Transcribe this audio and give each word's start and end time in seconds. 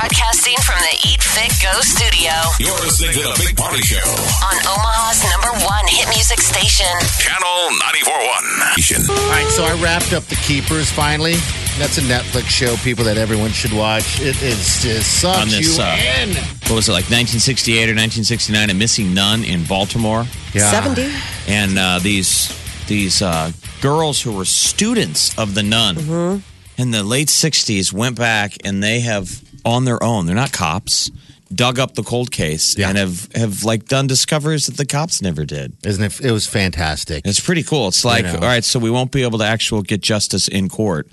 Broadcasting 0.00 0.56
from 0.64 0.78
the 0.80 0.96
Eat 1.12 1.22
Fit 1.22 1.52
Go 1.60 1.78
studio 1.82 2.32
You're 2.58 2.72
listening 2.80 3.12
to 3.12 3.20
the 3.20 3.36
Big 3.44 3.54
Party 3.54 3.82
Show. 3.82 4.00
on 4.00 4.56
Omaha's 4.64 5.20
number 5.28 5.52
one 5.66 5.84
hit 5.88 6.08
music 6.08 6.40
station. 6.40 6.88
Channel 7.20 7.68
941. 8.08 9.12
All 9.12 9.28
right, 9.28 9.46
so 9.52 9.62
I 9.62 9.76
wrapped 9.84 10.14
up 10.14 10.22
The 10.24 10.36
Keepers 10.36 10.90
finally. 10.90 11.34
That's 11.78 11.98
a 11.98 12.00
Netflix 12.00 12.48
show, 12.48 12.76
people, 12.76 13.04
that 13.04 13.18
everyone 13.18 13.50
should 13.50 13.74
watch. 13.74 14.22
It 14.22 14.40
is 14.42 14.80
just 14.80 15.20
sucks 15.20 15.36
On 15.38 15.48
this, 15.48 15.76
you 15.76 15.82
uh, 15.84 15.94
in. 16.24 16.30
what 16.72 16.76
was 16.80 16.88
it 16.88 16.92
like 16.96 17.12
1968 17.12 17.76
or 17.76 17.92
1969 17.92 18.70
a 18.70 18.72
missing 18.74 19.12
nun 19.12 19.44
in 19.44 19.64
baltimore 19.64 20.24
Yeah. 20.54 20.70
70. 20.70 21.12
and 21.46 21.78
uh, 21.78 21.98
these 21.98 22.56
these 22.88 23.20
uh, 23.20 23.52
girls 23.82 24.22
who 24.22 24.32
were 24.32 24.46
students 24.46 25.36
of 25.38 25.54
the 25.54 25.62
nun 25.62 25.96
Mm-hmm. 25.96 26.49
In 26.80 26.90
the 26.90 27.02
late 27.02 27.28
60s 27.28 27.92
went 27.92 28.16
back 28.16 28.50
and 28.64 28.82
they 28.82 29.00
have 29.00 29.26
on 29.64 29.84
their 29.84 30.02
own 30.02 30.26
they're 30.26 30.34
not 30.44 30.52
cops 30.52 31.10
dug 31.52 31.78
up 31.78 31.94
the 31.94 32.02
cold 32.02 32.30
case 32.30 32.78
Yeah. 32.78 32.88
and 32.88 32.96
have 32.98 33.28
have 33.34 33.64
like 33.64 33.82
done 33.86 34.06
discoveries 34.06 34.66
that 34.66 34.76
the 34.76 34.86
cops 34.86 35.20
never 35.20 35.44
did 35.44 35.68
Isn't 35.84 36.04
it? 36.04 36.20
It 36.20 36.32
was 36.32 36.46
fantastic. 36.46 37.26
it's 37.26 37.40
pretty 37.40 37.62
cool 37.64 37.88
it's 37.88 38.04
like 38.04 38.24
all 38.24 38.40
right 38.54 38.64
so 38.64 38.78
we 38.78 38.90
won't 38.90 39.10
be 39.12 39.22
able 39.22 39.38
to 39.40 39.44
actually 39.54 39.82
get 39.82 40.00
justice 40.00 40.48
in 40.48 40.68
court 40.68 41.08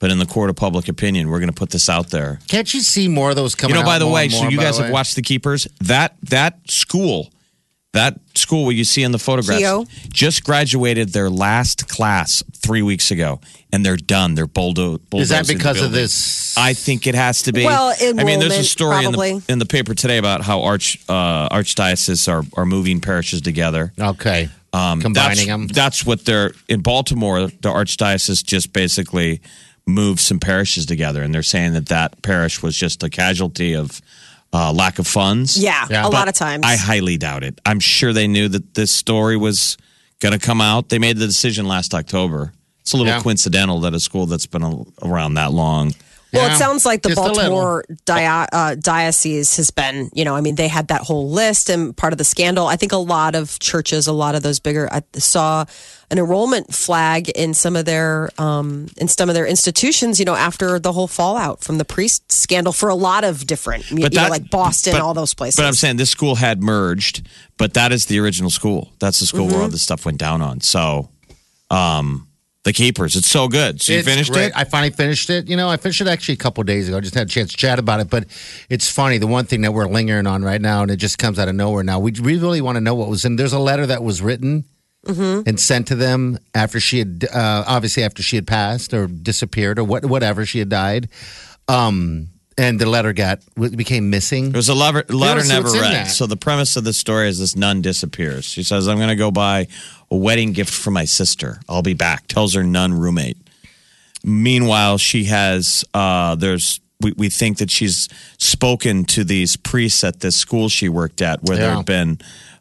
but 0.00 0.10
in 0.10 0.18
the 0.18 0.26
court 0.26 0.50
of 0.50 0.56
public 0.56 0.88
opinion 0.88 1.28
we're 1.28 1.38
going 1.38 1.54
to 1.56 1.60
put 1.64 1.70
this 1.70 1.88
out 1.88 2.08
there 2.10 2.40
Can't 2.48 2.72
you 2.74 2.80
see 2.80 3.06
more 3.06 3.30
of 3.30 3.36
those 3.36 3.54
coming 3.54 3.76
you 3.76 3.80
know, 3.82 3.86
by 3.86 3.98
the 4.00 4.08
way, 4.08 4.28
so 4.28 4.48
you 4.48 4.58
guys 4.58 4.78
have 4.78 4.90
watched 4.90 5.14
The 5.14 5.22
Keepers. 5.22 5.68
That 5.82 6.16
that 6.24 6.58
school, 6.68 7.30
that 7.92 8.18
school 8.34 8.64
where 8.64 8.74
you 8.74 8.84
see 8.84 9.02
in 9.02 9.12
the 9.12 9.18
photographs, 9.18 9.60
Keo? 9.60 9.84
just 10.08 10.44
graduated 10.44 11.10
their 11.10 11.28
last 11.28 11.88
class 11.88 12.42
three 12.56 12.82
weeks 12.82 13.10
ago, 13.10 13.40
and 13.72 13.84
they're 13.84 13.96
done. 13.96 14.34
They're 14.34 14.46
bulldo- 14.46 14.98
bulldozing. 14.98 15.20
Is 15.20 15.28
that 15.28 15.46
the 15.46 15.54
because 15.54 15.76
of 15.76 15.82
building. 15.82 16.00
this? 16.00 16.56
I 16.56 16.74
think 16.74 17.06
it 17.06 17.14
has 17.14 17.42
to 17.42 17.52
be. 17.52 17.64
Well, 17.64 17.94
I 18.00 18.24
mean, 18.24 18.40
there's 18.40 18.52
a 18.52 18.54
enrollment, 18.54 18.66
story 18.66 19.04
in 19.04 19.12
the, 19.12 19.44
in 19.48 19.58
the 19.58 19.66
paper 19.66 19.94
today 19.94 20.18
about 20.18 20.42
how 20.42 20.62
arch 20.62 20.98
uh, 21.08 21.48
archdiocese 21.50 22.30
are 22.32 22.44
are 22.56 22.66
moving 22.66 23.00
parishes 23.00 23.40
together. 23.42 23.92
Okay. 23.98 24.48
Um, 24.72 25.02
Combining 25.02 25.36
that's, 25.36 25.46
them. 25.46 25.66
That's 25.66 26.06
what 26.06 26.24
they're 26.24 26.52
in 26.68 26.80
Baltimore. 26.80 27.40
The 27.42 27.68
archdiocese 27.68 28.42
just 28.42 28.72
basically 28.72 29.42
moved 29.86 30.20
some 30.20 30.38
parishes 30.38 30.86
together, 30.86 31.22
and 31.22 31.34
they're 31.34 31.42
saying 31.42 31.74
that 31.74 31.88
that 31.88 32.22
parish 32.22 32.62
was 32.62 32.74
just 32.76 33.02
a 33.02 33.10
casualty 33.10 33.74
of 33.74 34.00
uh, 34.52 34.72
lack 34.72 34.98
of 34.98 35.06
funds. 35.06 35.56
Yeah, 35.58 35.86
Yeah. 35.90 36.06
a 36.06 36.08
lot 36.08 36.28
of 36.28 36.34
times. 36.34 36.64
I 36.66 36.76
highly 36.76 37.16
doubt 37.16 37.42
it. 37.44 37.60
I'm 37.64 37.80
sure 37.80 38.12
they 38.12 38.26
knew 38.28 38.48
that 38.48 38.74
this 38.74 38.90
story 38.90 39.36
was 39.36 39.76
going 40.20 40.38
to 40.38 40.44
come 40.46 40.60
out. 40.60 40.88
They 40.88 40.98
made 40.98 41.16
the 41.16 41.26
decision 41.26 41.66
last 41.66 41.94
October. 41.94 42.52
It's 42.82 42.92
a 42.92 42.96
little 42.96 43.12
Yeah. 43.12 43.20
coincidental 43.22 43.80
that 43.80 43.94
a 43.94 44.00
school 44.00 44.26
that's 44.26 44.46
been 44.46 44.62
a- 44.62 44.84
around 45.02 45.34
that 45.34 45.52
long. 45.52 45.94
Well, 46.32 46.48
Yeah, 46.48 46.54
it 46.54 46.58
sounds 46.58 46.86
like 46.86 47.02
the 47.02 47.10
just. 47.10 47.20
Baltimore 47.20 47.84
dia- 48.06 48.48
uh, 48.52 48.74
diocese 48.76 49.56
has 49.56 49.70
been, 49.70 50.08
you 50.14 50.24
know, 50.24 50.34
I 50.34 50.40
mean, 50.40 50.54
they 50.54 50.66
had 50.66 50.88
that 50.88 51.02
whole 51.02 51.28
list 51.30 51.68
and 51.68 51.94
part 51.94 52.14
of 52.14 52.18
the 52.18 52.24
scandal. 52.24 52.66
I 52.66 52.76
think 52.76 52.92
a 52.92 52.96
lot 52.96 53.34
of 53.34 53.58
churches, 53.58 54.06
a 54.06 54.12
lot 54.14 54.34
of 54.34 54.42
those 54.42 54.58
bigger, 54.58 54.88
I 54.90 55.02
saw 55.18 55.66
an 56.10 56.18
enrollment 56.18 56.74
flag 56.74 57.28
in 57.28 57.52
some 57.52 57.76
of 57.76 57.84
their 57.84 58.30
um, 58.38 58.88
in 58.96 59.08
some 59.08 59.28
of 59.28 59.34
their 59.34 59.46
institutions. 59.46 60.18
You 60.18 60.24
know, 60.24 60.34
after 60.34 60.78
the 60.78 60.92
whole 60.92 61.06
fallout 61.06 61.62
from 61.62 61.76
the 61.76 61.84
priest 61.84 62.32
scandal 62.32 62.72
for 62.72 62.88
a 62.88 62.94
lot 62.94 63.24
of 63.24 63.46
different, 63.46 63.90
you 63.90 63.98
know, 64.08 64.28
like 64.30 64.48
Boston, 64.48 64.94
but- 64.94 65.02
all 65.02 65.12
those 65.12 65.34
places. 65.34 65.56
But 65.56 65.66
I'm 65.66 65.74
saying 65.74 65.98
this 65.98 66.08
school 66.10 66.36
had 66.36 66.62
merged, 66.62 67.28
but 67.58 67.74
that 67.74 67.92
is 67.92 68.06
the 68.06 68.18
original 68.20 68.48
school. 68.48 68.90
That's 69.00 69.20
the 69.20 69.26
school 69.26 69.44
Mm-hmm. 69.48 69.52
where 69.54 69.62
all 69.64 69.68
this 69.68 69.82
stuff 69.82 70.06
went 70.06 70.16
down 70.16 70.40
on. 70.40 70.62
So, 70.62 71.10
um, 71.70 72.26
the 72.64 72.72
Keepers, 72.72 73.16
it's 73.16 73.28
so 73.28 73.48
good. 73.48 73.82
So 73.82 73.92
you 73.92 73.98
It's 73.98 74.08
finished 74.08 74.32
great. 74.32 74.46
it? 74.46 74.52
I 74.56 74.64
finally 74.64 74.90
finished 74.90 75.30
it. 75.30 75.48
You 75.48 75.56
know, 75.56 75.68
I 75.68 75.76
finished 75.76 76.00
it 76.00 76.06
actually 76.06 76.34
a 76.34 76.38
couple 76.38 76.62
days 76.64 76.86
ago. 76.88 76.96
I 76.96 77.00
just 77.00 77.14
had 77.14 77.26
a 77.26 77.30
chance 77.30 77.50
to 77.50 77.56
chat 77.56 77.78
about 77.78 77.98
it. 78.00 78.08
But 78.08 78.26
it's 78.70 78.88
funny. 78.88 79.18
The 79.18 79.26
one 79.26 79.46
thing 79.46 79.62
that 79.62 79.72
we're 79.72 79.86
lingering 79.88 80.26
on 80.28 80.44
right 80.44 80.60
now, 80.60 80.82
and 80.82 80.90
it 80.90 80.96
just 80.96 81.18
comes 81.18 81.38
out 81.40 81.48
of 81.48 81.54
nowhere 81.56 81.82
now, 81.82 81.98
we 81.98 82.12
we 82.22 82.38
really 82.38 82.60
want 82.60 82.76
to 82.76 82.80
know 82.80 82.94
what 82.94 83.08
was 83.08 83.24
in. 83.24 83.36
There's 83.36 83.52
a 83.52 83.58
letter 83.58 83.86
that 83.86 84.02
was 84.02 84.22
written 84.22 84.64
Mm-hmm. 85.04 85.48
and 85.48 85.58
sent 85.58 85.88
to 85.88 85.96
them 85.96 86.38
after 86.54 86.78
she 86.78 87.00
had, 87.00 87.24
uh, 87.34 87.64
obviously 87.66 88.04
after 88.04 88.22
she 88.22 88.36
had 88.36 88.46
passed 88.46 88.94
or 88.94 89.08
disappeared 89.08 89.80
or 89.80 89.82
what, 89.82 90.04
whatever 90.04 90.46
she 90.46 90.60
had 90.60 90.68
died. 90.68 91.08
Um, 91.66 92.28
and 92.58 92.78
the 92.78 92.86
letter 92.86 93.12
got 93.12 93.40
became 93.76 94.10
missing. 94.10 94.46
It 94.48 94.56
was 94.56 94.68
a 94.68 94.74
letter, 94.74 95.04
letter 95.08 95.44
never 95.46 95.70
read. 95.70 96.08
So 96.08 96.26
the 96.26 96.36
premise 96.36 96.76
of 96.76 96.84
the 96.84 96.92
story 96.92 97.28
is 97.28 97.38
this 97.38 97.56
nun 97.56 97.82
disappears. 97.82 98.44
She 98.44 98.62
says, 98.62 98.88
"I'm 98.88 98.96
going 98.98 99.08
to 99.08 99.16
go 99.16 99.30
buy 99.30 99.68
a 100.10 100.16
wedding 100.16 100.52
gift 100.52 100.72
for 100.72 100.90
my 100.90 101.04
sister. 101.04 101.60
I'll 101.68 101.82
be 101.82 101.94
back." 101.94 102.26
Tells 102.26 102.54
her 102.54 102.62
nun 102.64 102.92
roommate. 102.94 103.36
Meanwhile, 104.24 104.98
she 104.98 105.24
has 105.24 105.84
uh, 105.94 106.34
there's 106.36 106.80
we, 107.00 107.12
we 107.16 107.28
think 107.28 107.58
that 107.58 107.70
she's 107.70 108.08
spoken 108.38 109.04
to 109.06 109.24
these 109.24 109.56
priests 109.56 110.04
at 110.04 110.20
this 110.20 110.36
school 110.36 110.68
she 110.68 110.88
worked 110.88 111.20
at 111.20 111.42
where 111.42 111.56
there 111.56 111.70
Yeah. 111.70 111.76
had 111.78 111.86
been 111.86 112.18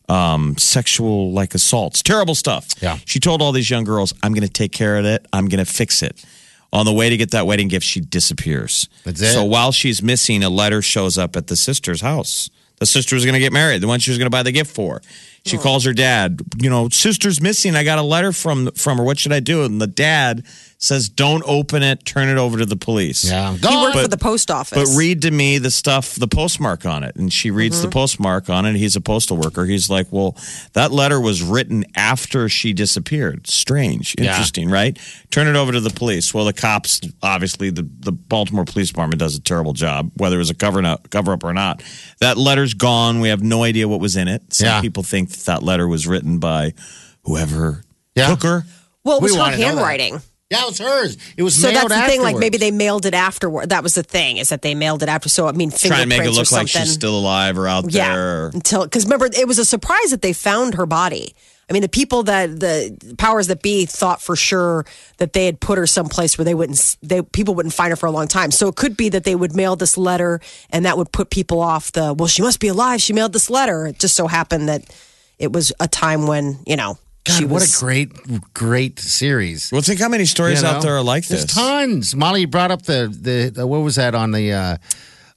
um, 0.09 0.58
sexual 0.58 1.31
like 1.31 1.53
assaults, 1.53 2.02
terrible 2.02 2.34
stuff. 2.35 2.68
Yeah. 2.81 2.97
She 3.06 3.19
told 3.19 3.41
all 3.41 3.52
these 3.52 3.69
young 3.69 3.84
girls, 3.84 4.13
"I'm 4.23 4.34
going 4.34 4.47
to 4.47 4.52
take 4.52 4.72
care 4.72 4.97
of 4.97 5.06
it. 5.06 5.25
I'm 5.31 5.47
going 5.47 5.63
to 5.63 5.72
fix 5.72 6.02
it." 6.02 6.23
On 6.74 6.86
the 6.86 6.94
way 6.94 7.09
to 7.09 7.18
get 7.18 7.32
that 7.32 7.46
wedding 7.46 7.68
gift, 7.68 7.86
she 7.86 8.00
disappears. 8.00 8.88
That's 9.04 9.22
it. 9.22 9.34
So 9.34 9.44
while 9.44 9.74
she's 9.74 10.02
missing, 10.02 10.42
a 10.42 10.50
letter 10.50 10.82
shows 10.82 11.18
up 11.18 11.36
at 11.36 11.48
the 11.48 11.58
sister's 11.58 12.00
house. 12.00 12.50
The 12.80 12.86
sister 12.86 13.16
was 13.16 13.26
going 13.26 13.34
to 13.34 13.40
get 13.40 13.54
married, 13.54 13.82
the 13.82 13.88
one 13.88 14.00
she 14.00 14.09
was 14.09 14.18
going 14.18 14.26
to 14.26 14.32
buy 14.32 14.42
the 14.42 14.52
gift 14.52 14.74
for. 14.74 15.02
She 15.46 15.58
oh. 15.58 15.62
calls 15.62 15.84
her 15.86 15.94
dad. 15.94 16.42
You 16.58 16.70
know, 16.70 16.90
sister's 16.90 17.42
missing. 17.42 17.76
I 17.76 17.84
got 17.84 18.00
a 18.00 18.04
letter 18.04 18.32
from 18.32 18.72
from 18.72 18.98
her. 18.98 19.04
What 19.04 19.20
should 19.20 19.34
I 19.34 19.40
do? 19.40 19.64
And 19.64 19.82
the 19.82 19.88
dad 19.88 20.46
says, 20.81 21.08
"Don't 21.08 21.44
open 21.46 21.84
it. 21.84 22.03
Turn 22.06 22.28
it 22.28 22.38
over 22.38 22.58
to 22.58 22.66
the 22.66 22.75
police." 22.75 23.24
Yeah, 23.24 23.53
he 23.53 23.59
go 23.59 23.84
worked 23.84 23.94
but- 23.94 24.02
for 24.03 24.08
the 24.09 24.18
post 24.18 24.52
office. 24.52 24.78
But 24.78 24.97
read 24.97 25.22
to 25.22 25.31
me 25.31 25.59
the 25.59 25.72
stuff, 25.72 26.16
the 26.16 26.28
postmark 26.28 26.86
on 26.86 27.03
it. 27.03 27.16
And 27.16 27.31
she 27.31 27.52
reads 27.52 27.81
the 27.81 27.88
mm-hmm. 27.88 27.94
postmark 27.94 28.50
on 28.50 28.66
it. 28.66 28.75
He's 28.75 28.96
a 28.96 29.02
postal 29.02 29.38
worker. 29.38 29.66
He's 29.66 29.90
like, 29.90 30.08
well, 30.12 30.36
that 30.74 30.91
letter 30.91 31.22
was 31.22 31.41
written 31.41 31.86
after 31.96 32.50
she 32.50 32.74
disappeared. 32.74 33.47
Strange. 33.47 34.16
Yeah. 34.18 34.31
Interesting, 34.31 34.70
right? 34.70 34.97
Turn 35.30 35.47
it 35.47 35.56
over 35.56 35.72
to 35.72 35.80
the 35.80 35.91
police. 35.91 36.34
Well, 36.34 36.46
the 36.46 36.53
cops, 36.53 37.00
obviously, 37.22 37.70
the, 37.70 37.88
the 38.00 38.12
Baltimore 38.12 38.66
Police 38.66 38.90
Department 38.90 39.20
does 39.20 39.36
a 39.36 39.41
terrible 39.41 39.74
job, 39.74 40.12
whether 40.18 40.36
it 40.36 40.40
was 40.40 40.50
a 40.50 40.56
cover 40.56 40.84
up, 40.84 41.09
cover 41.12 41.31
up 41.31 41.44
or 41.44 41.53
not. 41.53 41.84
That 42.20 42.38
letter's 42.38 42.74
gone. 42.74 43.20
We 43.20 43.30
have 43.30 43.44
no 43.44 43.64
idea 43.64 43.88
what 43.88 44.00
was 44.00 44.16
in 44.16 44.28
it. 44.28 44.53
Some 44.53 44.66
Yeah. 44.66 44.81
people 44.81 45.03
think 45.03 45.30
that, 45.30 45.46
that 45.46 45.64
letter 45.64 45.88
was 45.88 46.08
written 46.08 46.40
by 46.40 46.74
whoever 47.24 47.84
Yeah. 48.16 48.28
took 48.30 48.44
her. 48.44 48.66
well, 49.03 49.18
it 49.18 49.22
We 49.22 49.25
was 49.25 49.36
her 49.36 49.40
wanna 49.40 49.58
that. 49.58 49.64
handwriting. 49.64 50.22
Yeah, 50.51 50.63
it 50.63 50.67
was 50.67 50.79
hers. 50.79 51.17
It 51.38 51.44
was 51.44 51.56
So 51.56 51.72
that's 51.72 51.88
mailed 51.88 51.91
the 51.91 52.07
thing. 52.12 52.22
Like 52.22 52.35
maybe 52.35 52.57
they 52.57 52.72
mailed 52.72 53.06
it 53.06 53.13
afterward. 53.13 53.69
That 53.69 53.84
was 53.84 53.94
the 53.95 54.03
thing 54.03 54.35
is 54.35 54.50
that 54.50 54.62
they 54.62 54.75
mailed 54.75 55.01
it 55.01 55.07
after. 55.07 55.29
So 55.29 55.47
I 55.47 55.53
mean, 55.53 55.72
Try 55.72 56.01
to 56.01 56.06
make 56.06 56.22
it 56.23 56.31
look 56.31 56.51
like 56.51 56.67
she's 56.67 56.91
still 56.91 57.17
alive 57.17 57.57
or 57.57 57.67
out 57.69 57.89
Yeah, 57.89 58.13
there. 58.13 58.47
until 58.47 58.84
because 58.84 59.06
remember 59.06 59.28
it 59.28 59.47
was 59.47 59.59
a 59.59 59.66
surprise 59.66 60.11
that 60.11 60.22
they 60.22 60.34
found 60.34 60.75
her 60.75 60.85
body. 60.85 61.34
I 61.69 61.73
mean, 61.73 61.84
the 61.84 61.90
people 61.90 62.23
that 62.23 62.59
the 62.59 63.16
powers 63.17 63.47
that 63.47 63.61
be 63.61 63.85
thought 63.85 64.22
for 64.22 64.35
sure 64.35 64.85
that 65.19 65.31
they 65.31 65.45
had 65.45 65.61
put 65.61 65.78
her 65.78 65.88
someplace 65.88 66.38
where 66.38 66.44
they 66.44 66.53
wouldn't, 66.53 66.97
they 67.01 67.22
people 67.22 67.56
wouldn't 67.56 67.73
find 67.73 67.91
her 67.91 67.95
for 67.95 68.07
a 68.07 68.11
long 68.11 68.28
time. 68.28 68.51
So 68.51 68.67
it 68.67 68.75
could 68.75 68.97
be 68.97 69.07
that 69.07 69.23
they 69.23 69.35
would 69.35 69.56
mail 69.56 69.78
this 69.78 69.97
letter, 69.97 70.41
and 70.69 70.84
that 70.85 70.97
would 70.97 71.14
put 71.14 71.29
people 71.29 71.61
off 71.61 71.93
the. 71.93 72.14
Well, 72.14 72.28
she 72.28 72.41
must 72.41 72.59
be 72.59 72.67
alive. 72.67 73.02
She 73.02 73.14
mailed 73.14 73.31
this 73.31 73.49
letter. 73.49 73.87
It 73.87 73.99
just 73.99 74.17
so 74.17 74.28
happened 74.28 74.67
that 74.67 74.84
it 75.40 75.53
was 75.53 75.72
a 75.79 75.87
time 75.87 76.28
when 76.28 76.59
you 76.67 76.76
know 76.76 76.97
God, 77.23 77.38
she 77.38 77.46
what 77.46 77.62
was. 77.62 77.76
a 77.78 77.79
great, 77.85 78.12
great 78.53 79.00
series. 79.00 79.72
Well, 79.72 79.82
think 79.82 80.00
how 80.00 80.09
many 80.09 80.26
stories 80.26 80.62
You 80.62 80.68
know? 80.68 80.73
out 80.76 80.82
there 80.82 80.96
are 80.97 81.03
like 81.03 81.28
There's 81.28 81.46
this. 81.46 81.53
tons. 81.53 82.16
Molly 82.16 82.46
brought 82.46 82.72
up 82.72 82.82
the, 82.84 83.08
the 83.16 83.50
the 83.50 83.68
what 83.68 83.79
was 83.79 83.96
that 83.96 84.16
on 84.16 84.32
the 84.32 84.53
uh 84.53 84.78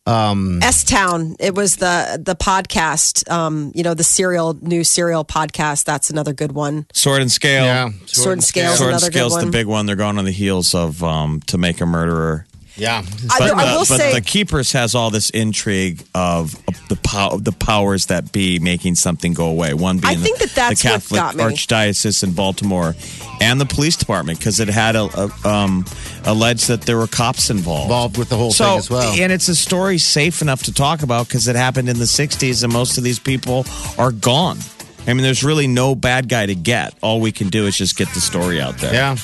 S 0.06 0.84
Town. 0.84 1.34
It 1.40 1.54
was 1.54 1.76
the 1.76 2.20
the 2.22 2.34
podcast. 2.36 3.30
Um, 3.30 3.72
you 3.74 3.82
know, 3.82 3.94
the 3.94 4.04
serial 4.04 4.56
new 4.60 4.84
serial 4.84 5.24
podcast. 5.24 5.84
That's 5.84 6.10
another 6.10 6.32
good 6.34 6.52
one. 6.52 6.86
Sword 6.92 7.22
and 7.22 7.32
Scale. 7.32 7.64
yeah 7.64 7.90
Sword 8.06 8.34
and 8.34 8.44
Scale. 8.44 8.72
Sword 8.74 8.90
and 8.92 8.98
another 8.98 9.06
good 9.06 9.12
Scale's 9.30 9.44
the 9.44 9.50
big 9.50 9.66
one. 9.66 9.86
They're 9.86 9.96
going 9.96 10.18
on 10.18 10.24
the 10.26 10.30
heels 10.30 10.74
of 10.74 11.02
um, 11.02 11.40
To 11.46 11.56
Make 11.58 11.80
a 11.80 11.86
Murderer. 11.86 12.46
Yeah. 12.76 13.02
I, 13.30 13.38
But, 13.38 13.42
I 13.42 13.66
the, 13.66 13.72
will 13.72 13.78
but 13.80 13.86
say, 13.86 14.12
the 14.12 14.20
keepers 14.20 14.72
has 14.72 14.94
all 14.94 15.10
this 15.10 15.30
intrigue 15.30 16.02
of, 16.14 16.54
of 16.68 16.88
the 16.88 16.96
pow- 16.96 17.36
the 17.36 17.52
powers 17.52 18.06
that 18.06 18.32
be 18.32 18.58
making 18.58 18.96
something 18.96 19.32
go 19.32 19.46
away. 19.46 19.74
One 19.74 19.98
being 19.98 20.12
I 20.12 20.16
think 20.16 20.38
the, 20.38 20.46
that 20.46 20.54
that's 20.54 20.82
the 20.82 20.88
Catholic. 20.88 21.20
Archdiocese 21.20 22.24
in 22.24 22.32
Baltimore 22.32 22.94
and 23.40 23.60
the 23.60 23.66
police 23.66 23.96
department 23.96 24.38
because 24.38 24.60
it 24.60 24.68
had 24.68 24.96
a, 24.96 25.08
a, 25.44 25.48
um, 25.48 25.84
alleged 26.24 26.68
that 26.68 26.82
there 26.82 26.96
were 26.98 27.06
cops 27.06 27.50
involved. 27.50 27.84
Involved 27.84 28.18
with 28.18 28.28
the 28.28 28.36
whole 28.36 28.50
so, 28.52 28.64
thing 28.64 28.78
as 28.78 28.90
well. 28.90 29.20
and 29.20 29.32
it's 29.32 29.48
a 29.48 29.54
story 29.54 29.98
safe 29.98 30.42
enough 30.42 30.64
to 30.64 30.72
talk 30.72 31.02
about 31.02 31.28
because 31.28 31.46
it 31.48 31.56
happened 31.56 31.88
in 31.88 31.98
the 31.98 32.04
'60s, 32.06 32.64
and 32.64 32.72
most 32.72 32.98
of 32.98 33.04
these 33.04 33.18
people 33.18 33.64
are 33.98 34.10
gone. 34.12 34.58
I 35.06 35.12
mean, 35.12 35.22
there's 35.22 35.44
really 35.44 35.66
no 35.66 35.94
bad 35.94 36.28
guy 36.28 36.46
to 36.46 36.54
get. 36.54 36.94
All 37.02 37.20
we 37.20 37.30
can 37.30 37.48
do 37.50 37.66
is 37.66 37.76
just 37.76 37.96
get 37.96 38.08
the 38.14 38.20
story 38.20 38.60
out 38.60 38.78
there. 38.78 38.92
Yeah. 38.94 39.16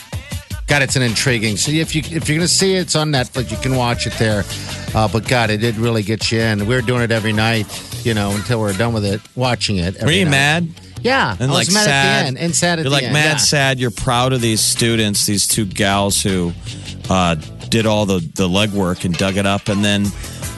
God, 0.70 0.82
it's 0.82 0.94
an 0.96 1.02
intriguing. 1.02 1.56
So 1.56 1.72
if 1.72 1.94
you 1.94 2.02
if 2.04 2.28
you're 2.28 2.38
gonna 2.38 2.48
see 2.48 2.76
it, 2.76 2.80
it's 2.82 2.94
on 2.96 3.10
Netflix. 3.10 3.50
You 3.50 3.56
can 3.58 3.74
watch 3.76 4.06
it 4.06 4.12
there. 4.14 4.44
Uh, 4.94 5.08
but 5.08 5.26
God, 5.28 5.50
it 5.50 5.58
did 5.58 5.76
really 5.76 6.02
get 6.02 6.30
you 6.32 6.40
in. 6.40 6.66
We're 6.66 6.80
doing 6.80 7.02
it 7.02 7.10
every 7.10 7.32
night, 7.32 7.66
you 8.04 8.14
know, 8.14 8.30
until 8.30 8.60
we're 8.60 8.72
done 8.72 8.92
with 8.94 9.04
it, 9.04 9.20
watching 9.36 9.76
it. 9.78 10.00
Were 10.02 10.10
you 10.10 10.24
night. 10.24 10.30
mad? 10.30 10.68
Yeah, 11.02 11.32
and 11.40 11.50
I 11.50 11.54
like 11.54 11.66
was 11.66 11.74
mad 11.74 11.84
sad 11.84 11.88
at 11.88 12.20
the 12.22 12.26
end, 12.28 12.38
and 12.38 12.54
sad 12.54 12.78
at 12.78 12.82
You're 12.82 12.90
the 12.90 12.94
like 12.94 13.02
end. 13.04 13.12
mad, 13.14 13.24
yeah. 13.32 13.36
sad. 13.38 13.78
You're 13.80 13.90
proud 13.90 14.32
of 14.32 14.40
these 14.40 14.60
students, 14.60 15.26
these 15.26 15.48
two 15.48 15.64
gals 15.64 16.22
who 16.22 16.52
uh, 17.08 17.34
did 17.68 17.86
all 17.86 18.06
the 18.06 18.18
the 18.34 18.48
legwork 18.48 19.04
and 19.04 19.16
dug 19.16 19.36
it 19.38 19.46
up, 19.46 19.68
and 19.68 19.84
then 19.84 20.06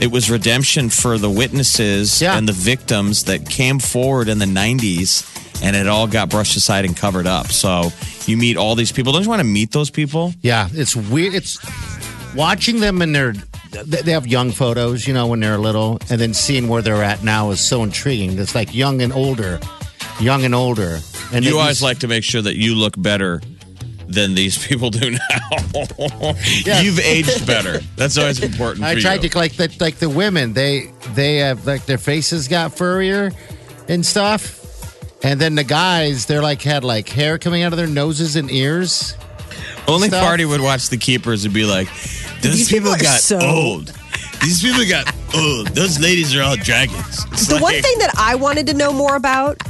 it 0.00 0.10
was 0.10 0.30
redemption 0.30 0.90
for 0.90 1.16
the 1.16 1.30
witnesses 1.30 2.20
Yeah. 2.20 2.36
and 2.36 2.48
the 2.48 2.52
victims 2.52 3.24
that 3.24 3.48
came 3.48 3.78
forward 3.78 4.28
in 4.28 4.38
the 4.40 4.46
'90s, 4.46 5.24
and 5.62 5.76
it 5.76 5.86
all 5.88 6.06
got 6.06 6.28
brushed 6.28 6.56
aside 6.56 6.84
and 6.84 6.96
covered 6.96 7.26
up. 7.26 7.46
So 7.46 7.90
you 8.26 8.36
meet 8.36 8.56
all 8.56 8.74
these 8.74 8.92
people. 8.92 9.12
Don't 9.12 9.22
you 9.22 9.28
want 9.28 9.40
to 9.40 9.46
meet 9.46 9.70
those 9.72 9.90
people? 9.90 10.34
Yeah, 10.42 10.68
it's 10.72 10.94
weird. 10.96 11.34
It's 11.34 11.58
watching 12.34 12.80
them 12.80 13.00
and 13.02 13.14
their. 13.14 13.34
They 13.86 14.12
have 14.12 14.26
young 14.26 14.50
photos, 14.50 15.06
you 15.06 15.14
know, 15.14 15.26
when 15.28 15.40
they're 15.40 15.56
little, 15.56 15.98
and 16.10 16.20
then 16.20 16.34
seeing 16.34 16.68
where 16.68 16.82
they're 16.82 17.02
at 17.02 17.24
now 17.24 17.50
is 17.52 17.60
so 17.60 17.82
intriguing. 17.82 18.38
It's 18.38 18.54
like 18.54 18.74
young 18.74 19.00
and 19.00 19.14
older, 19.14 19.60
young 20.20 20.44
and 20.44 20.54
older. 20.54 20.98
And 21.32 21.42
You 21.42 21.58
always 21.58 21.82
like 21.82 22.00
to 22.00 22.08
make 22.08 22.22
sure 22.22 22.42
that 22.42 22.56
you 22.56 22.74
look 22.74 23.00
better 23.00 23.40
than 24.06 24.34
these 24.34 24.58
people 24.66 24.90
do 24.90 25.12
now. 25.12 26.34
You've 26.82 27.00
aged 27.00 27.46
better. 27.46 27.80
That's 27.96 28.18
always 28.18 28.42
important. 28.42 28.84
I 28.84 29.00
tried 29.00 29.22
you. 29.22 29.30
to 29.30 29.38
like 29.38 29.54
the 29.56 29.74
like 29.80 29.96
the 29.96 30.10
women. 30.10 30.52
They 30.52 30.90
they 31.14 31.36
have 31.38 31.66
like 31.66 31.86
their 31.86 31.96
faces 31.98 32.48
got 32.48 32.76
furrier 32.76 33.32
and 33.88 34.04
stuff, 34.04 34.61
and 35.22 35.40
then 35.40 35.54
the 35.54 35.64
guys 35.64 36.26
they're 36.26 36.42
like 36.42 36.62
had 36.62 36.84
like 36.84 37.08
hair 37.08 37.38
coming 37.38 37.62
out 37.62 37.72
of 37.72 37.76
their 37.76 37.86
noses 37.86 38.36
and 38.36 38.50
ears. 38.50 39.16
Only 39.88 40.08
stuff. 40.08 40.24
party 40.24 40.44
would 40.44 40.60
watch 40.60 40.88
the 40.88 40.96
keepers 40.96 41.44
and 41.44 41.52
be 41.52 41.64
like, 41.64 41.88
"Those 42.40 42.54
These 42.56 42.68
people, 42.68 42.92
people 42.92 43.04
got 43.04 43.20
so- 43.20 43.40
old. 43.40 43.92
These 44.42 44.62
people 44.62 44.84
got 44.88 45.12
old. 45.34 45.68
Those 45.68 45.98
ladies 46.00 46.34
are 46.36 46.42
all 46.42 46.56
dragons." 46.56 47.24
It's 47.32 47.48
the 47.48 47.58
one 47.58 47.74
thing 47.74 47.98
that 47.98 48.12
I 48.16 48.36
wanted 48.36 48.66
to 48.68 48.74
know 48.74 48.92
more 48.92 49.16
about 49.16 49.60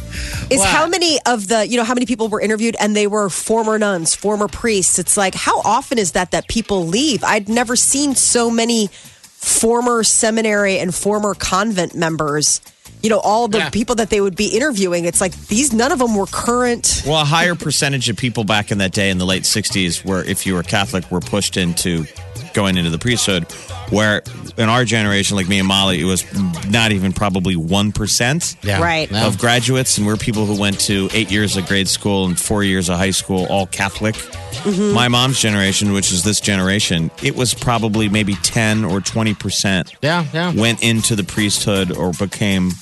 is 0.51 0.59
What? 0.59 0.69
how 0.69 0.87
many 0.87 1.19
of 1.27 1.49
the, 1.49 1.67
you 1.67 1.79
know, 1.79 1.85
how 1.85 1.95
many 1.95 2.05
people 2.05 2.29
were 2.29 2.41
interviewed 2.41 2.77
and 2.79 2.95
they 2.95 3.07
were 3.07 3.31
former 3.31 3.79
nuns, 3.79 4.15
former 4.15 4.49
priests. 4.49 4.99
It's 4.99 5.17
like, 5.17 5.35
how 5.35 5.61
often 5.61 5.99
is 5.99 6.13
that 6.13 6.33
that 6.33 6.47
people 6.49 6.87
leave? 6.87 7.25
I'd 7.25 7.49
never 7.49 7.75
seen 7.77 8.15
so 8.15 8.51
many 8.51 8.89
former 8.93 10.05
seminary 10.05 10.79
and 10.79 10.95
former 10.95 11.35
convent 11.35 11.95
members. 11.95 12.61
You 13.03 13.11
know, 13.11 13.19
all 13.19 13.49
the 13.49 13.59
Yeah. 13.59 13.71
people 13.71 13.97
that 13.97 14.11
they 14.11 14.21
would 14.21 14.37
be 14.37 14.47
interviewing. 14.47 15.05
It's 15.05 15.21
like 15.21 15.35
these, 15.49 15.73
none 15.73 15.91
of 15.93 15.99
them 15.99 16.15
were 16.15 16.27
current. 16.27 17.03
Well, 17.07 17.21
a 17.21 17.25
higher 17.25 17.55
percentage 17.55 18.09
of 18.09 18.17
people 18.17 18.45
back 18.45 18.71
in 18.71 18.79
that 18.79 18.93
day 18.93 19.11
in 19.11 19.19
the 19.19 19.27
late 19.27 19.43
60s, 19.45 20.05
where 20.05 20.23
if 20.25 20.47
you 20.47 20.55
were 20.55 20.63
Catholic, 20.63 21.11
were 21.11 21.21
pushed 21.21 21.57
into 21.57 22.07
going 22.55 22.77
into 22.77 22.91
the 22.91 22.99
priesthood. 22.99 23.45
Where 23.91 24.23
in 24.57 24.69
our 24.69 24.85
generation, 24.85 25.37
like 25.37 25.49
me 25.49 25.59
and 25.59 25.67
Molly, 25.69 26.01
it 26.01 26.05
was 26.05 26.25
not 26.69 26.93
even 26.93 27.13
probably 27.13 27.57
1%. 27.57 28.57
Yeah, 28.63 28.81
Right. 28.81 29.11
Yeah. 29.11 29.27
of 29.27 29.39
graduates, 29.39 29.99
and 29.99 30.07
we're 30.07 30.17
people 30.17 30.47
who 30.47 30.55
went 30.59 30.79
to 30.81 31.09
eight 31.13 31.31
years 31.31 31.57
of 31.57 31.67
grade 31.67 31.89
school 31.89 32.27
and 32.27 32.39
four 32.39 32.63
years 32.63 32.89
of 32.89 32.99
high 32.99 33.11
school, 33.11 33.47
all 33.47 33.67
Catholic. 33.67 34.15
Mm-hmm. 34.15 34.93
My 34.93 35.09
mom's 35.09 35.41
generation, 35.41 35.93
which 35.93 36.13
is 36.13 36.25
this 36.25 36.41
generation, 36.41 37.11
it 37.23 37.35
was 37.37 37.53
probably 37.55 38.09
maybe 38.09 38.35
10 38.37 38.85
or 38.85 39.01
20% 39.01 39.91
yeah, 40.03 40.25
yeah. 40.33 40.53
went 40.53 40.83
into 40.83 41.17
the 41.17 41.25
priesthood 41.25 41.91
or 41.97 42.13
became. 42.13 42.73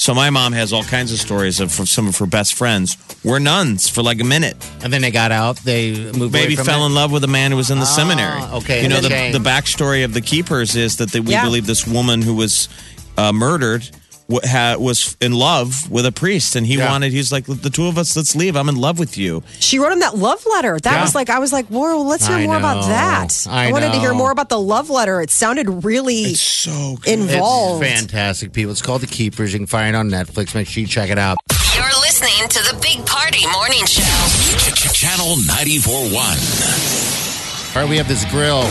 So 0.00 0.14
my 0.14 0.30
mom 0.30 0.54
has 0.54 0.72
all 0.72 0.82
kinds 0.82 1.12
of 1.12 1.18
stories 1.18 1.60
of 1.60 1.70
from 1.70 1.84
some 1.84 2.08
of 2.08 2.16
her 2.16 2.24
best 2.24 2.54
friends 2.54 2.96
were 3.22 3.38
nuns 3.38 3.86
for 3.86 4.02
like 4.02 4.18
a 4.18 4.24
minute. 4.24 4.56
And 4.82 4.90
then 4.90 5.02
they 5.02 5.10
got 5.10 5.30
out. 5.30 5.58
They 5.58 5.92
moved. 5.92 6.16
away 6.16 6.30
Maybe 6.30 6.56
from 6.56 6.64
fell 6.64 6.84
it. 6.84 6.86
in 6.86 6.94
love 6.94 7.12
with 7.12 7.22
a 7.22 7.26
man 7.28 7.50
who 7.50 7.58
was 7.58 7.70
in 7.70 7.76
the 7.78 7.84
Ah, 7.84 7.96
seminary. 7.96 8.40
okay, 8.60 8.82
you 8.82 8.88
know 8.88 9.02
the, 9.02 9.10
the 9.38 9.44
backstory 9.44 10.02
of 10.02 10.14
the 10.14 10.22
keepers 10.22 10.74
is 10.74 10.96
that 10.96 11.10
they, 11.12 11.20
we 11.20 11.32
Yeah. 11.32 11.44
believe 11.44 11.66
this 11.66 11.86
woman 11.86 12.22
who 12.22 12.32
was 12.34 12.70
uh, 13.18 13.30
murdered 13.30 13.82
w- 13.82 13.92
ha, 13.92 13.99
was 14.30 15.16
in 15.20 15.32
love 15.32 15.90
with 15.90 16.06
a 16.06 16.12
priest, 16.12 16.56
and 16.56 16.66
he 16.66 16.76
Yeah. 16.76 16.90
wanted. 16.90 17.12
He's 17.12 17.32
like, 17.32 17.44
the 17.46 17.70
two 17.70 17.86
of 17.86 17.98
us, 17.98 18.16
let's 18.16 18.34
leave. 18.36 18.56
I'm 18.56 18.68
in 18.68 18.76
love 18.76 18.98
with 18.98 19.16
you. 19.18 19.42
She 19.58 19.78
wrote 19.78 19.92
him 19.92 20.00
that 20.00 20.16
love 20.16 20.44
letter. 20.54 20.78
That 20.82 20.94
Yeah. 20.94 21.02
was 21.02 21.14
like, 21.14 21.30
I 21.30 21.38
was 21.38 21.52
like, 21.52 21.66
whoa 21.66 22.02
let's 22.02 22.26
hear 22.26 22.36
I 22.36 22.46
more 22.46 22.56
about 22.56 22.86
that. 22.88 23.46
I 23.48 23.72
wanted 23.72 23.92
to 23.92 23.98
hear 23.98 24.14
more 24.14 24.30
about 24.30 24.48
the 24.48 24.60
love 24.60 24.90
letter. 24.90 25.20
It 25.20 25.30
sounded 25.30 25.84
really 25.84 26.34
So 26.34 26.98
involved. 27.04 27.82
It's 27.84 28.00
fantastic, 28.00 28.52
people. 28.52 28.72
It's 28.72 28.82
called 28.82 29.02
The 29.02 29.06
Keepers. 29.06 29.52
You 29.52 29.58
can 29.58 29.66
find 29.66 29.94
it 29.94 29.98
on 29.98 30.10
Netflix. 30.10 30.54
Make 30.54 30.68
sure 30.68 30.80
you 30.82 30.86
check 30.86 31.10
it 31.10 31.18
out. 31.18 31.38
You're 31.74 31.84
listening 32.00 32.48
to 32.48 32.58
the 32.72 32.78
Big 32.80 33.04
Party 33.06 33.46
Morning 33.52 33.84
Show. 33.86 34.02
Channel 34.92 35.36
94.1. 35.46 37.76
All 37.76 37.82
right, 37.82 37.88
we 37.88 37.96
have 37.96 38.08
this 38.08 38.24
grill 38.26 38.62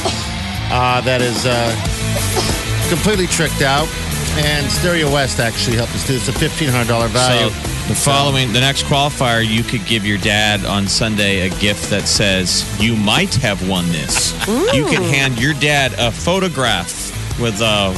uh, 0.72 1.02
that 1.02 1.22
is 1.22 1.46
uh, 1.46 2.88
completely 2.90 3.28
tricked 3.28 3.62
out. 3.62 3.88
And 4.38 4.72
Stereo 4.72 5.12
West 5.12 5.40
actually 5.40 5.78
helped 5.78 5.94
us 5.96 6.06
do 6.08 6.14
this. 6.14 6.28
It's 6.30 6.42
a 6.42 6.46
$1,500 6.46 7.10
value. 7.10 7.50
So 7.50 7.90
the 7.90 7.96
following, 7.96 8.54
the 8.54 8.60
next 8.60 8.84
qualifier, 8.84 9.46
you 9.46 9.64
could 9.64 9.86
give 9.86 10.06
your 10.06 10.18
dad 10.20 10.64
on 10.66 10.88
Sunday 10.88 11.48
a 11.48 11.60
gift 11.60 11.90
that 11.90 12.08
says 12.08 12.64
you 12.82 12.96
might 12.96 13.34
have 13.36 13.68
won 13.68 13.88
this. 13.88 14.32
You 14.48 14.86
can 14.86 15.04
hand 15.04 15.40
your 15.42 15.54
dad 15.56 15.94
a 15.98 16.12
photograph 16.12 17.10
with 17.40 17.60
a 17.62 17.92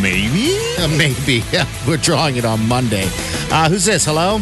maybe. 0.00 0.56
Uh, 0.78 0.88
maybe. 0.96 1.42
Yeah, 1.52 1.66
we're 1.86 1.96
drawing 1.96 2.36
it 2.36 2.44
on 2.44 2.66
Monday. 2.66 3.08
Uh, 3.50 3.68
who's 3.68 3.84
this? 3.84 4.04
Hello? 4.04 4.38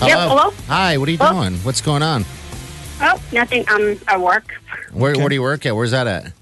hello. 0.00 0.52
Hi, 0.68 0.96
what 0.96 1.08
are 1.08 1.12
you 1.12 1.18
Hello? 1.18 1.42
doing? 1.42 1.58
What's 1.60 1.80
going 1.80 2.02
on? 2.02 2.24
Oh, 3.00 3.20
nothing. 3.32 3.64
I'm 3.68 3.98
at 4.08 4.20
work. 4.20 4.60
Where, 4.92 5.14
where 5.16 5.28
do 5.28 5.34
you 5.34 5.42
work 5.42 5.66
at? 5.66 5.76
Where's 5.76 5.90
that 5.92 6.06
at? 6.06 6.32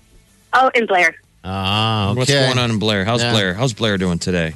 Oh, 0.53 0.71
in 0.75 0.87
Blair. 0.87 1.17
Ah, 1.49 2.11
okay. 2.11 2.19
What's 2.19 2.31
going 2.33 2.59
on 2.59 2.71
in 2.73 2.79
Blair? 2.79 3.05
How's 3.05 3.23
Yeah. 3.23 3.31
Blair? 3.33 3.55
How's 3.55 3.73
Blair 3.73 3.97
doing 3.99 4.19
today? 4.19 4.55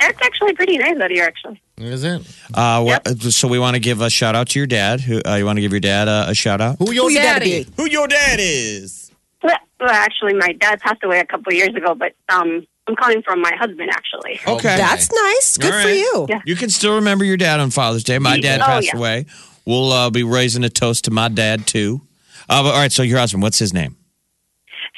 It's 0.00 0.18
actually 0.22 0.52
pretty 0.54 0.78
nice 0.78 0.96
out 1.00 1.10
here, 1.10 1.24
actually. 1.24 1.60
Is 1.78 2.04
it? 2.04 2.22
Uh, 2.54 2.82
what, 2.82 3.08
So 3.22 3.48
we 3.48 3.58
want 3.58 3.74
to 3.74 3.80
give 3.80 4.00
a 4.00 4.08
shout 4.08 4.36
out 4.36 4.48
to 4.50 4.58
your 4.60 4.66
dad. 4.66 5.00
Who 5.00 5.20
uh, 5.26 5.34
you 5.34 5.44
want 5.44 5.56
to 5.56 5.60
give 5.62 5.72
your 5.72 5.80
dad 5.80 6.06
a, 6.06 6.26
a 6.30 6.34
shout 6.34 6.60
out? 6.60 6.76
Who 6.78 6.92
your 6.92 7.04
Who 7.04 7.10
you 7.10 7.18
gotta 7.22 7.40
daddy? 7.40 7.66
Who 7.76 7.86
your 7.90 8.06
dad 8.06 8.38
is? 8.40 9.10
Well, 9.42 9.56
well, 9.80 9.90
actually, 9.90 10.34
my 10.34 10.52
dad 10.52 10.80
passed 10.80 11.02
away 11.02 11.18
a 11.18 11.26
couple 11.26 11.52
of 11.52 11.56
years 11.56 11.74
ago, 11.74 11.94
but 11.94 12.12
um, 12.28 12.64
I'm 12.86 12.94
calling 12.96 13.22
from 13.22 13.40
my 13.40 13.52
husband, 13.58 13.90
actually. 13.90 14.38
Okay, 14.46 14.76
That's 14.76 15.10
nice. 15.12 15.56
Good 15.58 15.74
All 15.74 15.82
for 15.82 15.88
you. 15.88 16.26
Yeah. 16.28 16.40
You 16.44 16.54
can 16.56 16.70
still 16.70 16.94
remember 16.96 17.24
your 17.24 17.36
dad 17.36 17.58
on 17.60 17.70
Father's 17.70 18.04
Day. 18.04 18.18
My 18.18 18.38
dad 18.38 18.60
Oh, 18.60 18.64
passed 18.66 18.88
yeah. 18.88 18.96
away. 18.98 19.26
We'll 19.64 19.90
uh, 19.92 20.10
be 20.10 20.22
raising 20.22 20.62
a 20.62 20.68
toast 20.70 21.04
to 21.06 21.10
my 21.10 21.28
dad 21.28 21.66
too. 21.66 22.00
Uh, 22.48 22.62
but, 22.62 22.74
all 22.74 22.80
right, 22.80 22.92
so 22.92 23.02
your 23.02 23.18
husband, 23.18 23.42
what's 23.42 23.58
his 23.58 23.74
name? 23.74 23.96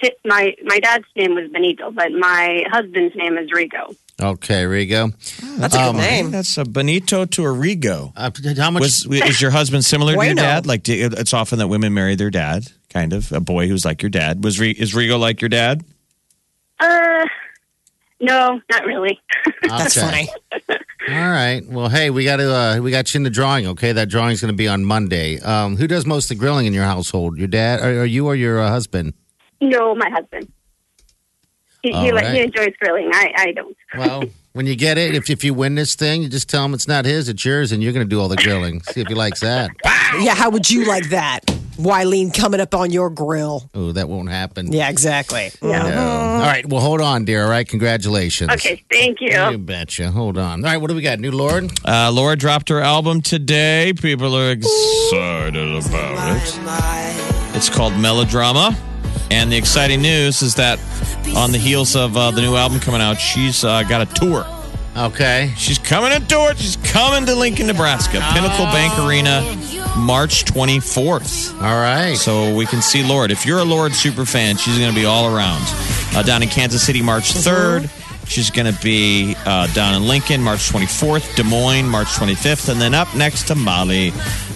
Hi- 0.01 0.13
My 0.25 0.55
my 0.65 0.79
dad's 0.79 1.05
name 1.17 1.35
was 1.35 1.51
Benito, 1.51 1.91
but 1.91 2.13
my 2.13 2.63
husband's 2.71 3.15
name 3.17 3.37
is 3.39 3.51
Rigo. 3.51 3.97
Okay, 4.21 4.65
Rigo. 4.65 5.13
That's 5.59 5.75
a 5.77 5.79
good 5.79 5.97
name. 5.97 6.31
That's 6.33 6.57
a 6.59 6.65
Benito 6.65 7.25
to 7.25 7.43
a 7.45 7.49
Rigo. 7.49 8.13
Uh, 8.17 8.31
how 8.61 8.71
much? 8.71 8.81
Was 8.83 9.07
is 9.07 9.41
your 9.41 9.53
husband 9.53 9.85
similar 9.85 10.15
to 10.17 10.25
your 10.25 10.35
dad? 10.35 10.67
Like, 10.67 10.83
do, 10.83 11.09
it's 11.13 11.33
often 11.33 11.59
that 11.61 11.69
women 11.69 11.95
marry 11.95 12.17
their 12.17 12.31
dad, 12.31 12.67
kind 12.91 13.13
of 13.13 13.31
a 13.33 13.41
boy 13.41 13.69
who's 13.69 13.85
like 13.85 14.03
your 14.03 14.11
dad. 14.11 14.43
Was 14.43 14.61
is 14.61 14.93
Rigo 14.95 15.19
like 15.21 15.41
your 15.41 15.49
dad? 15.49 15.85
Uh, 16.81 17.27
no, 18.21 18.61
not 18.71 18.85
really. 18.85 19.21
That's 19.63 19.95
funny. 20.01 20.29
All 21.09 21.15
right. 21.31 21.63
Well, 21.67 21.89
hey, 21.89 22.11
we 22.11 22.25
got 22.25 22.37
to 22.37 22.53
uh, 22.55 22.81
we 22.81 22.91
got 22.91 23.15
you 23.15 23.19
in 23.19 23.23
the 23.23 23.31
drawing. 23.31 23.67
Okay, 23.69 23.93
that 23.93 24.09
drawing's 24.09 24.41
going 24.41 24.53
to 24.53 24.57
be 24.57 24.67
on 24.69 24.85
Monday. 24.85 25.39
Um, 25.41 25.77
who 25.77 25.87
does 25.87 26.05
most 26.07 26.25
of 26.25 26.29
the 26.31 26.35
grilling 26.41 26.67
in 26.67 26.75
your 26.75 26.85
household? 26.85 27.39
Your 27.39 27.49
dad, 27.49 27.81
or, 27.81 28.01
or 28.03 28.05
you, 28.05 28.27
or 28.27 28.35
your 28.35 28.59
uh, 28.61 28.69
husband? 28.69 29.15
No, 29.61 29.95
my 29.95 30.09
husband. 30.11 30.51
He, 31.83 31.93
he, 31.93 32.11
right. 32.11 32.35
he 32.35 32.41
enjoys 32.41 32.75
grilling. 32.81 33.11
I, 33.13 33.33
I 33.37 33.53
don't. 33.53 33.77
Well, 33.97 34.25
when 34.53 34.67
you 34.67 34.75
get 34.75 34.99
it, 34.99 35.15
if 35.15 35.31
if 35.31 35.45
you 35.45 35.55
win 35.55 35.77
this 35.77 35.95
thing, 35.95 36.23
you 36.23 36.29
just 36.29 36.49
tell 36.49 36.65
him 36.65 36.75
it's 36.75 36.89
not 36.89 37.05
his, 37.05 37.29
it's 37.29 37.45
yours, 37.45 37.71
and 37.71 37.83
you're 37.83 37.93
going 37.93 38.05
to 38.05 38.09
do 38.09 38.21
all 38.21 38.29
the 38.29 38.37
grilling. 38.37 38.83
See 38.83 39.01
if 39.01 39.09
he 39.09 39.15
likes 39.15 39.41
that. 39.41 39.71
Yeah, 40.21 40.35
how 40.35 40.49
would 40.49 40.71
you 40.71 40.87
like 40.87 41.11
that? 41.11 41.45
Wileen 41.79 42.33
coming 42.35 42.61
up 42.61 42.75
on 42.75 42.91
your 42.91 43.11
grill. 43.11 43.69
Oh, 43.75 43.93
that 43.93 44.09
won't 44.09 44.31
happen. 44.31 44.73
Yeah, 44.73 44.89
exactly. 44.89 45.51
No. 45.63 45.75
All 45.75 46.41
right. 46.41 46.67
Well, 46.67 46.81
hold 46.81 47.03
on, 47.03 47.27
dear. 47.27 47.45
All 47.45 47.51
right. 47.51 47.69
Congratulations. 47.69 48.51
Okay, 48.51 48.83
thank 48.91 49.21
you. 49.21 49.39
You 49.51 49.59
betcha. 49.59 50.11
Hold 50.11 50.39
on. 50.39 50.65
All 50.65 50.71
right. 50.71 50.79
What 50.79 50.89
do 50.89 50.97
we 50.97 51.03
got? 51.03 51.21
New 51.21 51.31
Lorde? 51.31 51.71
Uh, 51.87 52.11
Lorde 52.11 52.39
dropped 52.39 52.71
her 52.71 52.81
album 52.81 53.21
today. 53.21 53.93
People 53.93 54.35
are 54.35 54.51
excited 54.53 55.57
about 55.57 56.37
it. 56.37 57.57
It's 57.57 57.69
called 57.69 57.97
Melodrama. 57.99 58.77
And 59.31 59.53
the 59.53 59.57
exciting 59.57 60.01
news 60.03 60.43
is 60.43 60.55
that 60.55 60.79
on 61.37 61.53
the 61.53 61.59
heels 61.59 61.95
of 61.97 62.17
uh, 62.17 62.31
the 62.31 62.41
new 62.41 62.57
album 62.57 62.81
coming 62.81 63.01
out, 63.01 63.19
she's 63.21 63.65
uh, 63.65 63.83
got 63.85 64.01
a 64.01 64.15
tour. 64.15 64.47
Okay. 64.97 65.53
She's 65.57 65.79
coming 65.79 66.11
to 66.11 66.27
tour. 66.27 66.55
She's 66.57 66.77
coming 66.77 67.25
to 67.27 67.35
Lincoln, 67.35 67.69
Nebraska, 67.69 68.21
Pinnacle 68.33 68.65
Bank 68.67 68.99
Arena, 68.99 69.43
March 69.97 70.45
24th. 70.45 71.55
All 71.55 71.81
right. 71.81 72.17
So 72.17 72.55
we 72.55 72.67
can 72.67 72.83
see 72.83 73.05
Lorde. 73.05 73.31
If 73.31 73.47
you're 73.47 73.61
a 73.61 73.65
Lorde 73.65 73.95
super 73.95 74.25
fan, 74.25 74.57
she's 74.57 74.77
going 74.79 74.93
to 74.93 74.99
be 74.99 75.05
all 75.07 75.33
around. 75.35 75.63
Uh, 76.17 76.23
down 76.25 76.43
in 76.43 76.49
Kansas 76.49 76.85
City, 76.85 77.01
March 77.03 77.33
3rd. 77.33 77.91
She's 78.29 78.51
going 78.51 78.73
to 78.73 78.81
be 78.83 79.35
uh, 79.47 79.67
down 79.69 79.95
in 79.95 80.07
Lincoln, 80.07 80.43
March 80.43 80.71
24th. 80.71 81.35
Des 81.37 81.43
Moines, 81.43 81.89
March 81.89 82.09
25th. 82.09 82.69
And 82.69 82.81
then 82.81 82.95
up 82.95 83.15
next 83.17 83.49
to 83.49 83.55
Molly 83.55 84.13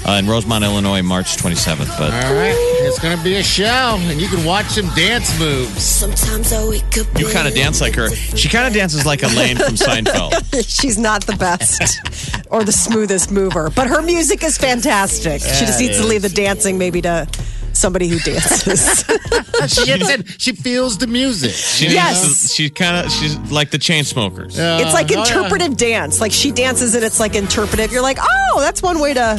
uh, 0.07 0.13
in 0.13 0.27
Rosemont, 0.27 0.63
Illinois, 0.63 1.03
March 1.03 1.37
27th. 1.37 1.89
But 1.99 2.13
All 2.13 2.35
right. 2.35 2.55
It's 2.85 2.99
going 2.99 3.17
to 3.17 3.25
be 3.25 3.37
a 3.37 3.43
show, 3.43 3.97
and 3.99 4.21
you 4.21 4.29
can 4.29 4.45
watch 4.45 4.67
some 4.67 4.89
dance 4.95 5.39
moves. 5.39 5.83
Sometimes 5.83 6.53
I 6.53 6.67
wake 6.69 6.99
up. 6.99 7.07
you 7.19 7.29
kind 7.29 7.49
of 7.49 7.55
dance 7.55 7.81
like 7.81 7.95
her. 7.95 8.11
She 8.11 8.49
kind 8.49 8.67
of 8.67 8.75
dances 8.75 9.07
like 9.07 9.23
Elaine 9.23 9.57
from 9.57 9.75
Seinfeld. 9.77 10.33
She's 10.81 10.99
not 10.99 11.25
the 11.27 11.37
best 11.37 12.01
or 12.51 12.65
the 12.65 12.73
smoothest 12.73 13.31
mover, 13.33 13.71
but 13.71 13.87
her 13.87 14.03
music 14.03 14.43
is 14.45 14.59
fantastic. 14.59 15.41
she 15.41 15.65
just 15.65 15.81
needs 15.81 15.99
it 15.99 16.03
to 16.03 16.07
leave 16.07 16.23
the 16.23 16.29
dancing 16.29 16.77
maybe 16.77 17.01
to 17.03 17.27
somebody 17.83 18.07
who 18.09 18.19
dances. 18.21 19.05
she 19.67 19.85
gets 19.85 20.09
it. 20.09 20.41
She 20.41 20.53
feels 20.53 20.97
the 20.99 21.07
music. 21.09 21.51
She 21.51 21.89
Yes. 21.89 22.23
needs 22.23 22.55
She 22.55 22.71
kind 22.71 23.05
of, 23.05 23.13
she's 23.13 23.37
like 23.51 23.71
the 23.71 23.79
Chainsmokers. 23.79 24.55
it's 24.57 24.95
like 24.95 25.09
oh, 25.11 25.15
yeah. 25.15 25.21
interpretive 25.21 25.77
dance. 25.77 26.21
Like 26.21 26.31
she 26.33 26.53
dances 26.53 26.95
and 26.95 27.05
it's 27.05 27.19
like 27.21 27.35
interpretive. 27.35 27.91
You're 27.93 28.03
like, 28.03 28.19
oh, 28.21 28.61
that's 28.61 28.81
one 28.83 29.01
way 29.01 29.13
to 29.15 29.37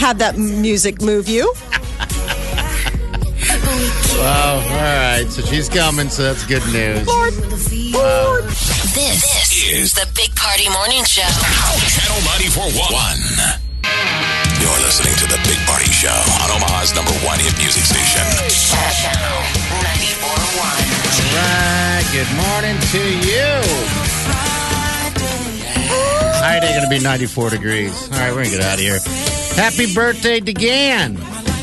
have 0.00 0.18
that 0.18 0.36
music 0.38 1.02
move 1.02 1.28
you. 1.28 1.52
Oh, 4.18 4.66
all 4.70 4.76
right. 4.76 5.26
So 5.28 5.42
she's 5.42 5.68
coming, 5.68 6.08
so 6.08 6.22
that's 6.24 6.44
good 6.46 6.64
news. 6.72 7.04
This, 8.94 9.22
this 9.22 9.68
is 9.68 9.92
the 9.92 10.08
Big 10.16 10.34
Party 10.34 10.68
Morning 10.70 11.04
Show. 11.04 11.20
Channel 11.22 12.20
94.1. 12.56 13.65
You're 14.60 14.80
listening 14.80 15.14
to 15.16 15.26
The 15.26 15.38
Big 15.44 15.58
Party 15.66 15.90
Show 15.90 16.08
on 16.42 16.50
Omaha's 16.50 16.94
number 16.94 17.12
one 17.26 17.38
hit 17.38 17.56
music 17.58 17.84
station. 17.84 18.24
Channel 18.48 19.40
94.1. 19.84 21.36
Right. 21.36 22.04
Good 22.12 22.30
morning 22.36 22.76
to 22.92 23.02
you. 23.26 23.52
High 26.40 26.60
day 26.60 26.72
going 26.72 26.84
to 26.84 26.90
be 26.90 27.00
94 27.02 27.50
degrees. 27.50 27.92
All 28.12 28.18
right, 28.18 28.30
we're 28.30 28.44
going 28.44 28.50
to 28.50 28.56
get 28.56 28.62
out 28.62 28.74
of 28.74 28.80
here. 28.80 28.98
Happy 29.56 29.92
birthday, 29.94 30.40
DeGan. 30.40 31.16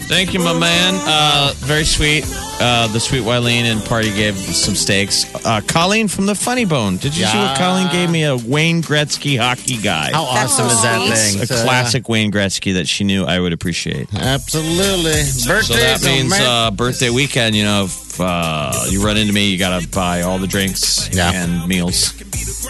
Thank 0.07 0.33
you, 0.33 0.39
my 0.39 0.57
man. 0.57 0.93
Uh, 1.05 1.53
very 1.57 1.85
sweet. 1.85 2.25
Uh, 2.65 2.87
the 2.93 2.99
sweet 2.99 3.23
Wileen 3.23 3.63
and 3.63 3.83
party 3.83 4.09
gave 4.13 4.37
some 4.37 4.73
steaks. 4.75 5.25
Uh, 5.45 5.59
Colleen 5.67 6.07
from 6.07 6.25
the 6.27 6.33
Funny 6.35 6.63
Bone. 6.63 6.95
Did 6.95 7.15
you 7.17 7.25
see 7.25 7.37
what 7.37 7.57
Colleen 7.57 7.91
gave 7.91 8.09
me? 8.09 8.23
A 8.23 8.37
Wayne 8.37 8.81
Gretzky 8.81 9.37
hockey 9.37 9.75
guy. 9.81 10.11
How 10.13 10.23
awesome 10.23 10.67
is 10.67 10.81
that 10.81 10.99
thing? 11.01 11.41
a 11.41 11.45
So, 11.45 11.63
classic 11.63 12.07
Wayne 12.07 12.31
Gretzky 12.31 12.75
that 12.75 12.87
she 12.87 13.03
knew 13.03 13.25
I 13.25 13.39
would 13.39 13.51
appreciate. 13.51 14.07
Absolutely. 14.13 15.11
Birthdays, 15.11 15.67
So 15.67 15.73
that 15.73 15.99
oh, 16.03 16.05
means 16.07 16.29
man. 16.29 16.41
uh, 16.41 16.71
birthday 16.71 17.09
weekend. 17.09 17.53
You 17.55 17.63
know, 17.65 17.83
if 17.85 18.21
uh, 18.21 18.71
you 18.89 19.03
run 19.03 19.17
into 19.17 19.33
me, 19.33 19.49
you 19.49 19.57
got 19.57 19.81
to 19.81 19.87
buy 19.89 20.21
all 20.21 20.37
the 20.39 20.47
drinks 20.47 21.09
Yeah. 21.13 21.31
and 21.33 21.67
meals. 21.67 22.13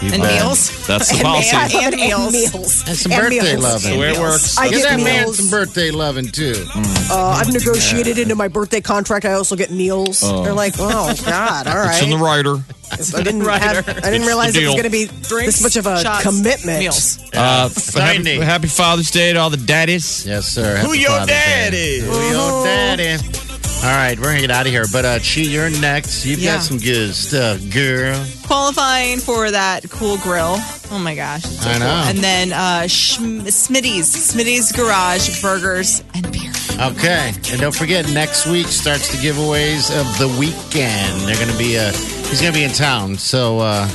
And 0.02 0.22
bet. 0.22 0.42
meals. 0.42 0.86
That's 0.86 1.08
the 1.10 1.14
And 1.18 1.22
policy. 1.24 1.56
meals. 1.56 1.84
And 1.84 1.96
meals. 1.96 2.32
meals. 2.54 2.84
And 2.88 2.96
some 2.96 3.12
And 3.12 3.20
birthday 3.22 3.42
meals. 3.52 3.62
loving. 3.62 3.92
the 3.92 3.98
way 3.98 4.10
it 4.12 4.18
works. 4.18 4.58
I 4.58 4.68
Give 4.68 4.78
get 4.78 4.88
that 4.88 5.00
man 5.00 5.32
some 5.32 5.50
birthday 5.50 5.90
loving, 5.90 6.26
too. 6.28 6.64
Uh, 7.10 7.36
I've 7.40 7.52
negotiated 7.52 8.18
into 8.18 8.34
my 8.34 8.48
birthday 8.48 8.80
contract. 8.80 9.24
I 9.24 9.32
also 9.34 9.56
get 9.56 9.70
meals. 9.70 10.20
They're 10.20 10.52
like, 10.52 10.74
oh 10.78 11.14
God, 11.26 11.66
all 11.66 11.74
right. 11.76 11.94
It's 11.94 12.02
in 12.02 12.10
the 12.10 12.16
right. 12.16 12.44
rider. 12.44 12.64
I 12.92 13.22
didn't, 13.22 13.40
have, 13.40 13.88
I 13.88 13.92
didn't 13.94 14.14
It's 14.14 14.26
realize 14.26 14.54
it 14.56 14.64
was 14.64 14.72
going 14.74 14.84
to 14.84 14.90
be 14.90 15.06
Drinks, 15.06 15.58
this 15.58 15.62
much 15.62 15.76
of 15.76 15.86
a 15.86 16.00
shots, 16.02 16.22
commitment. 16.22 16.78
Meals. 16.78 17.18
Uh, 17.32 17.68
happy, 17.94 18.36
happy 18.36 18.68
Father's 18.68 19.10
Day 19.10 19.32
to 19.32 19.38
all 19.40 19.50
the 19.50 19.56
daddies. 19.56 20.24
Yes, 20.26 20.46
sir. 20.46 20.76
Who 20.78 20.92
your 20.92 21.08
Father's 21.08 21.26
Day. 21.28 21.70
daddy? 21.70 22.00
Who 22.00 22.12
your 22.30 22.64
daddy? 22.64 23.43
All 23.84 23.90
right, 23.90 24.18
we're 24.18 24.28
gonna 24.28 24.40
get 24.40 24.50
out 24.50 24.64
of 24.66 24.72
here. 24.72 24.84
But 24.90 25.04
uh, 25.04 25.18
Chi, 25.18 25.42
you're 25.42 25.68
next. 25.68 26.24
You've 26.24 26.38
Yeah. 26.38 26.54
got 26.54 26.62
some 26.62 26.78
good 26.78 27.14
stuff, 27.14 27.60
girl. 27.70 28.24
Qualifying 28.46 29.18
for 29.18 29.50
that 29.50 29.88
cool 29.90 30.16
grill. 30.18 30.56
Oh 30.90 30.98
my 30.98 31.14
gosh. 31.14 31.42
so 31.42 31.68
I 31.68 31.72
cool. 31.74 31.80
know. 31.80 32.04
And 32.06 32.18
then 32.18 32.52
uh, 32.54 32.84
Schm- 32.86 33.42
Smitty's, 33.42 34.08
Smitty's 34.08 34.72
Garage, 34.72 35.42
burgers, 35.42 36.02
and 36.14 36.32
beer. 36.32 36.50
Okay, 36.80 37.32
and 37.52 37.60
don't 37.60 37.74
forget 37.74 38.08
next 38.10 38.46
week 38.46 38.68
starts 38.68 39.08
the 39.12 39.18
giveaways 39.18 39.90
of 40.00 40.06
the 40.18 40.28
weekend. 40.40 41.20
They're 41.28 41.36
gonna 41.44 41.56
be 41.58 41.76
uh, 41.78 41.92
he's 41.92 42.40
gonna 42.40 42.54
be 42.54 42.64
in 42.64 42.70
town, 42.72 43.16
so 43.18 43.58
uh, 43.60 43.86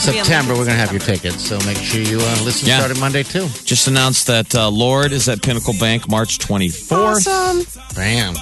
September 0.00 0.54
we're 0.54 0.64
gonna 0.64 0.76
have 0.76 0.92
your 0.92 1.00
tickets. 1.00 1.46
So 1.48 1.58
make 1.66 1.76
sure 1.76 2.00
you 2.00 2.16
uh, 2.18 2.42
listen 2.44 2.68
Yeah. 2.68 2.78
starting 2.78 3.00
Monday 3.00 3.22
too. 3.22 3.46
Just 3.64 3.86
announced 3.88 4.26
that 4.28 4.54
uh, 4.54 4.68
Lorde 4.70 5.12
is 5.12 5.28
at 5.28 5.42
Pinnacle 5.42 5.74
Bank 5.78 6.08
March 6.08 6.38
24th. 6.38 6.92
Awesome. 7.26 7.84
Bam. 7.94 8.34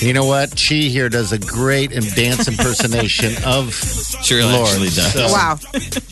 You 0.00 0.12
know 0.14 0.24
what? 0.24 0.50
Chi 0.50 0.74
here 0.76 1.08
does 1.08 1.32
a 1.32 1.38
great 1.38 1.92
and 1.92 2.04
dance 2.14 2.48
impersonation 2.48 3.32
of 3.46 3.74
She 4.22 4.34
really 4.34 4.52
Lorde. 4.52 4.68
actually 4.70 4.86
does. 4.90 5.12
So 5.12 5.26
Wow. 5.28 5.58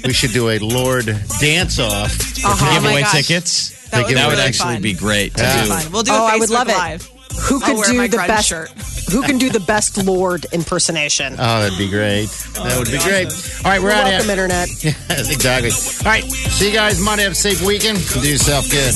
we 0.04 0.12
should 0.12 0.32
do 0.32 0.50
a 0.50 0.58
Lorde 0.58 1.06
dance 1.40 1.78
off. 1.78 2.12
Oh 2.44 2.72
Give 2.74 2.84
away 2.84 3.02
gosh. 3.02 3.12
tickets. 3.12 3.70
That 3.90 4.06
would, 4.06 4.06
That 4.06 4.08
be 4.08 4.14
would 4.26 4.30
really 4.36 4.42
actually 4.42 4.74
fun. 4.74 4.82
be 4.82 4.92
great 4.94 5.34
to 5.36 5.42
Yeah. 5.42 5.82
do. 5.82 5.90
We'll 5.90 6.02
do 6.02 6.12
Oh, 6.12 6.26
a 6.26 6.32
I 6.32 6.36
would 6.36 6.48
Facebook 6.48 6.54
love 6.54 6.68
it. 6.68 6.72
Live. 6.76 7.10
Who 7.42 7.60
could 7.60 7.84
do 7.84 7.92
my 7.94 8.06
the 8.08 8.16
best? 8.18 8.48
shirt. 8.48 8.70
Who 9.10 9.22
can 9.22 9.38
do 9.38 9.50
the 9.50 9.60
best 9.60 9.96
Lorde 10.04 10.46
impersonation? 10.52 11.34
Oh, 11.34 11.36
that'd 11.36 11.76
be 11.78 11.88
great. 11.88 12.26
that 12.54 12.78
would 12.78 12.90
be 12.90 12.98
great. 12.98 13.26
All 13.64 13.70
right, 13.70 13.80
we're 13.82 13.88
You're 13.90 13.98
out 13.98 14.04
welcome, 14.04 14.30
of 14.30 14.36
here. 14.36 14.44
Internet. 14.44 14.68
Yes, 15.10 15.32
exactly. 15.34 15.70
All 16.06 16.12
right, 16.12 16.24
see 16.24 16.68
you 16.68 16.74
guys 16.74 17.00
Monday. 17.00 17.24
Have 17.24 17.32
a 17.32 17.34
safe 17.34 17.60
weekend. 17.66 17.98
Do 17.98 18.28
yourself 18.28 18.70
good. 18.70 18.94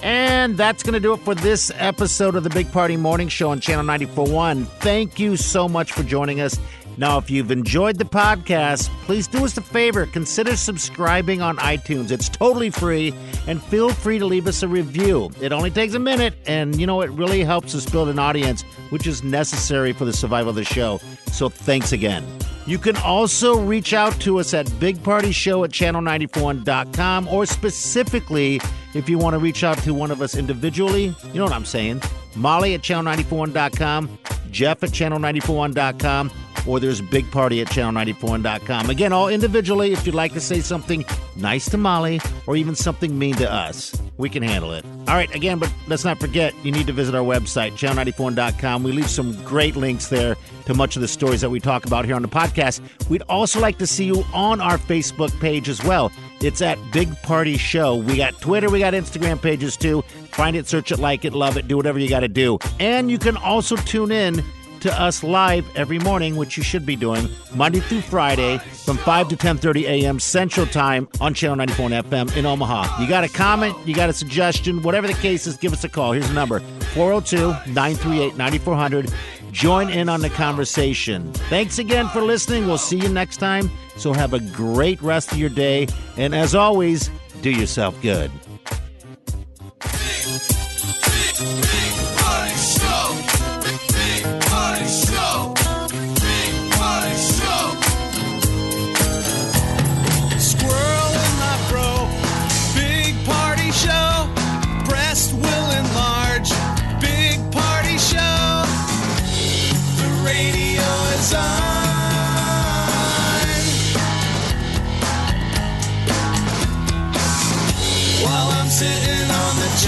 And 0.00 0.56
that's 0.56 0.82
going 0.82 0.94
to 0.94 1.00
do 1.00 1.12
it 1.12 1.20
for 1.20 1.34
this 1.34 1.72
episode 1.74 2.36
of 2.36 2.44
the 2.44 2.50
Big 2.50 2.70
Party 2.70 2.96
Morning 2.96 3.28
Show 3.28 3.50
on 3.50 3.60
Channel 3.60 3.84
941. 3.84 4.64
Thank 4.64 5.18
you 5.18 5.36
so 5.36 5.68
much 5.68 5.92
for 5.92 6.02
joining 6.04 6.40
us. 6.40 6.58
Now, 6.98 7.16
if 7.16 7.30
you've 7.30 7.52
enjoyed 7.52 7.96
the 7.96 8.04
podcast, 8.04 8.88
please 9.04 9.28
do 9.28 9.44
us 9.44 9.56
a 9.56 9.60
favor. 9.60 10.04
Consider 10.06 10.56
subscribing 10.56 11.40
on 11.40 11.56
iTunes. 11.58 12.10
It's 12.10 12.28
totally 12.28 12.70
free, 12.70 13.14
and 13.46 13.62
feel 13.62 13.90
free 13.90 14.18
to 14.18 14.26
leave 14.26 14.48
us 14.48 14.64
a 14.64 14.68
review. 14.68 15.30
It 15.40 15.52
only 15.52 15.70
takes 15.70 15.94
a 15.94 16.00
minute, 16.00 16.34
and 16.44 16.78
you 16.78 16.88
know, 16.88 17.00
it 17.02 17.10
really 17.10 17.44
helps 17.44 17.72
us 17.76 17.88
build 17.88 18.08
an 18.08 18.18
audience, 18.18 18.62
which 18.90 19.06
is 19.06 19.22
necessary 19.22 19.92
for 19.92 20.04
the 20.04 20.12
survival 20.12 20.50
of 20.50 20.56
the 20.56 20.64
show. 20.64 21.00
So, 21.30 21.48
thanks 21.48 21.92
again. 21.92 22.24
You 22.66 22.78
can 22.78 22.96
also 22.98 23.58
reach 23.60 23.94
out 23.94 24.20
to 24.20 24.40
us 24.40 24.52
at 24.52 24.66
bigpartyshow 24.66 25.64
at 25.64 25.70
channel94.com 25.70 27.28
or 27.28 27.46
specifically 27.46 28.60
if 28.92 29.08
you 29.08 29.16
want 29.16 29.34
to 29.34 29.38
reach 29.38 29.64
out 29.64 29.78
to 29.78 29.94
one 29.94 30.10
of 30.10 30.20
us 30.20 30.36
individually. 30.36 31.14
You 31.32 31.34
know 31.34 31.44
what 31.44 31.54
I'm 31.54 31.64
saying. 31.64 32.02
Molly 32.36 32.74
at 32.74 32.82
channel94.com, 32.82 34.18
Jeff 34.50 34.82
at 34.82 34.90
channel941.com, 34.90 36.30
or 36.68 36.78
there's 36.78 37.00
Big 37.00 37.28
Party 37.30 37.60
at 37.60 37.68
channel94.com. 37.68 38.90
Again, 38.90 39.12
all 39.12 39.28
individually 39.28 39.92
if 39.92 40.04
you'd 40.04 40.14
like 40.14 40.34
to 40.34 40.40
say 40.40 40.60
something 40.60 41.04
nice 41.34 41.68
to 41.70 41.78
Molly 41.78 42.20
or 42.46 42.56
even 42.56 42.74
something 42.74 43.18
mean 43.18 43.34
to 43.36 43.50
us. 43.50 44.00
We 44.18 44.28
can 44.28 44.42
handle 44.42 44.72
it. 44.72 44.84
All 45.06 45.14
right, 45.14 45.32
again, 45.34 45.58
but 45.58 45.72
let's 45.86 46.04
not 46.04 46.20
forget, 46.20 46.54
you 46.64 46.70
need 46.70 46.86
to 46.88 46.92
visit 46.92 47.14
our 47.14 47.24
website, 47.24 47.72
channel94.com. 47.72 48.82
We 48.82 48.92
leave 48.92 49.08
some 49.08 49.32
great 49.44 49.76
links 49.76 50.08
there 50.08 50.36
to 50.66 50.74
much 50.74 50.96
of 50.96 51.02
the 51.02 51.08
stories 51.08 51.40
that 51.40 51.50
we 51.50 51.60
talk 51.60 51.86
about 51.86 52.04
here 52.04 52.14
on 52.14 52.22
the 52.22 52.28
podcast. 52.28 52.80
We'd 53.08 53.22
also 53.28 53.60
like 53.60 53.78
to 53.78 53.86
see 53.86 54.04
you 54.04 54.24
on 54.34 54.60
our 54.60 54.76
Facebook 54.76 55.38
page 55.40 55.68
as 55.68 55.82
well. 55.82 56.12
It's 56.40 56.60
at 56.60 56.78
Big 56.92 57.10
Party 57.22 57.56
Show. 57.56 57.96
We 57.96 58.18
got 58.18 58.38
Twitter, 58.40 58.68
we 58.68 58.80
got 58.80 58.92
Instagram 58.92 59.40
pages 59.40 59.76
too. 59.76 60.02
Find 60.32 60.54
it, 60.54 60.68
search 60.68 60.92
it, 60.92 60.98
like 60.98 61.24
it, 61.24 61.32
love 61.32 61.56
it, 61.56 61.66
do 61.66 61.76
whatever 61.76 61.98
you 61.98 62.08
got 62.08 62.20
to 62.20 62.28
do. 62.28 62.58
And 62.78 63.10
you 63.10 63.18
can 63.18 63.36
also 63.36 63.76
tune 63.76 64.12
in 64.12 64.44
to 64.80 65.00
us 65.00 65.22
live 65.22 65.64
every 65.76 65.98
morning, 65.98 66.36
which 66.36 66.56
you 66.56 66.62
should 66.62 66.86
be 66.86 66.96
doing 66.96 67.28
Monday 67.54 67.80
through 67.80 68.00
Friday 68.02 68.58
from 68.58 68.96
5 68.98 69.28
to 69.28 69.36
10:30 69.36 69.84
a.m. 69.84 70.20
Central 70.20 70.66
Time 70.66 71.08
on 71.20 71.34
Channel 71.34 71.56
94 71.56 71.90
FM 71.90 72.36
in 72.36 72.46
Omaha. 72.46 73.00
You 73.00 73.08
got 73.08 73.24
a 73.24 73.28
comment, 73.28 73.76
you 73.86 73.94
got 73.94 74.10
a 74.10 74.12
suggestion, 74.12 74.82
whatever 74.82 75.06
the 75.06 75.14
case 75.14 75.46
is, 75.46 75.56
give 75.56 75.72
us 75.72 75.84
a 75.84 75.88
call. 75.88 76.12
Here's 76.12 76.28
the 76.28 76.34
number: 76.34 76.60
402-938-9400. 76.94 79.12
Join 79.52 79.88
in 79.88 80.08
on 80.08 80.20
the 80.20 80.30
conversation. 80.30 81.32
Thanks 81.32 81.78
again 81.78 82.08
for 82.08 82.20
listening. 82.20 82.66
We'll 82.66 82.78
see 82.78 82.98
you 82.98 83.08
next 83.08 83.36
time. 83.38 83.70
So 83.96 84.12
have 84.12 84.34
a 84.34 84.40
great 84.40 85.00
rest 85.02 85.32
of 85.32 85.38
your 85.38 85.50
day, 85.50 85.88
and 86.16 86.34
as 86.34 86.54
always, 86.54 87.10
do 87.42 87.50
yourself 87.50 88.00
good. 88.02 88.30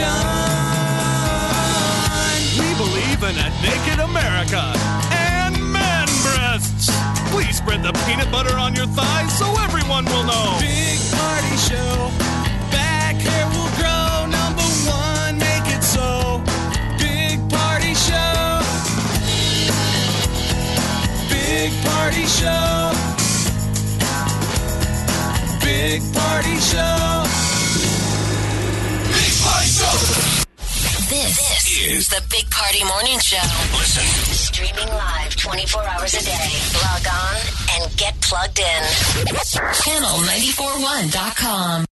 On 0.02 0.24
the 0.24 0.40
john. 0.40 1.90
We 2.58 2.74
believe 2.74 3.22
in 3.22 3.36
a 3.36 3.48
naked 3.62 4.00
America 4.00 4.72
and 5.12 5.54
man 5.72 6.06
breasts. 6.22 6.90
Please 7.30 7.56
spread 7.56 7.82
the 7.82 7.92
peanut 8.06 8.30
butter 8.30 8.56
on 8.56 8.74
your 8.74 8.86
thighs 8.86 9.38
so 9.38 9.46
everyone 9.62 10.04
will 10.06 10.24
know. 10.24 10.89
The 32.20 32.26
Big 32.30 32.48
Party 32.50 32.82
Morning 32.84 33.18
Show. 33.18 33.36
Listen. 33.76 34.04
Streaming 34.34 34.88
live 34.88 35.36
24 35.36 35.82
hours 35.84 36.14
a 36.14 36.22
day. 36.24 36.48
Log 36.82 37.06
on 37.06 37.36
and 37.76 37.96
get 37.96 38.18
plugged 38.20 38.58
in. 38.58 38.82
Channel941.com. 39.80 41.89